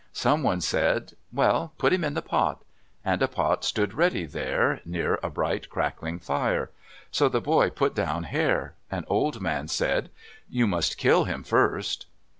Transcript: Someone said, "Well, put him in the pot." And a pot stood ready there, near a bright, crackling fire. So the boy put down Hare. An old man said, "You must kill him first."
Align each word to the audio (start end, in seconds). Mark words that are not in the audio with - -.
Someone 0.13 0.61
said, 0.61 1.13
"Well, 1.31 1.73
put 1.77 1.93
him 1.93 2.03
in 2.03 2.15
the 2.15 2.23
pot." 2.23 2.63
And 3.05 3.21
a 3.21 3.27
pot 3.27 3.63
stood 3.63 3.93
ready 3.93 4.25
there, 4.25 4.81
near 4.83 5.19
a 5.21 5.29
bright, 5.29 5.69
crackling 5.69 6.17
fire. 6.17 6.71
So 7.11 7.29
the 7.29 7.39
boy 7.39 7.69
put 7.69 7.93
down 7.93 8.23
Hare. 8.23 8.73
An 8.89 9.03
old 9.07 9.41
man 9.41 9.67
said, 9.67 10.09
"You 10.49 10.65
must 10.65 10.97
kill 10.97 11.25
him 11.25 11.43
first." 11.43 12.07